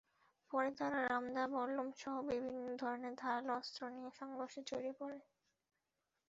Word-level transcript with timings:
পরে 0.51 0.69
তাঁরা 0.71 0.99
রামদা, 1.03 1.43
বল্লমসহ 1.47 2.13
বিভিন্ন 2.29 2.67
ধরনের 2.77 3.13
ধারালো 3.15 3.51
অস্ত্র 3.53 3.81
নিয়ে 3.89 4.11
সংঘর্ষে 4.19 4.61
জড়িয়ে 4.67 4.95
পড়েন। 4.99 5.21